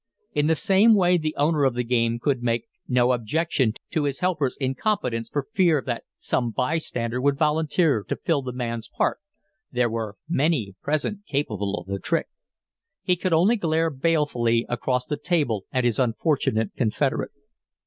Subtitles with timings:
[0.33, 4.17] In the same way the owner of the game could make no objection to his
[4.17, 9.19] helper's incompetence for fear that some by stander would volunteer to fill the man's part
[9.71, 12.25] there were many present capable of the trick.
[13.03, 17.29] He could only glare balefully across the table at his unfortunate confederate.